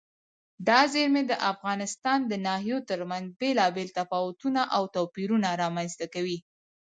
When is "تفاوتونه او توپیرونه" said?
3.99-5.47